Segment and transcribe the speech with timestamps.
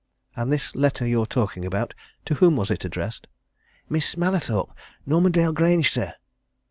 [0.35, 1.93] "And this letter you're talking about
[2.25, 3.27] to whom was it addressed?"
[3.87, 4.73] "Miss Mallathorpe,
[5.05, 6.15] Normandale Grange, sir."